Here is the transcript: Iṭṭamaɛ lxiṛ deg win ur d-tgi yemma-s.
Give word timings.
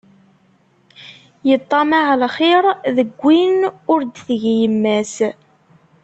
Iṭṭamaɛ 1.55 2.07
lxiṛ 2.21 2.63
deg 2.95 3.09
win 3.23 3.59
ur 3.91 4.01
d-tgi 4.03 4.37
yemma-s. 4.59 5.15